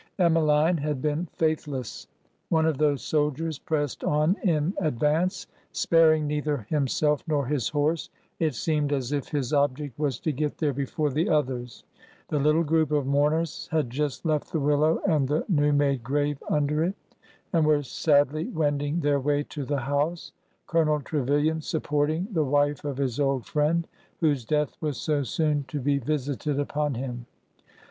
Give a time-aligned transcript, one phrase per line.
[0.17, 2.07] Emmeline had been faith less.
[2.49, 8.09] One of those soldiers pressed on in advance, spar ing neither himself nor his horse.
[8.39, 11.83] It seemed as if his object was to get there before the others.
[12.29, 16.41] The little group of mourners had just left the willow and the new made grave
[16.49, 16.95] under it,
[17.53, 20.31] and were sadly wending their way to the house,
[20.65, 23.87] Colonel Trevilian supporting the wife of his old friend,
[24.19, 27.27] whose death was so soon to be vis ited upon him.